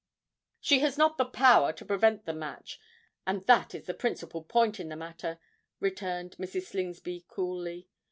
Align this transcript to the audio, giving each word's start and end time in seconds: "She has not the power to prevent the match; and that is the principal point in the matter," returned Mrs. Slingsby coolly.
"She 0.59 0.79
has 0.79 0.97
not 0.97 1.19
the 1.19 1.25
power 1.27 1.71
to 1.73 1.85
prevent 1.85 2.25
the 2.25 2.33
match; 2.33 2.79
and 3.27 3.45
that 3.45 3.75
is 3.75 3.85
the 3.85 3.93
principal 3.93 4.43
point 4.43 4.79
in 4.79 4.89
the 4.89 4.95
matter," 4.95 5.39
returned 5.79 6.37
Mrs. 6.39 6.63
Slingsby 6.69 7.25
coolly. 7.27 7.87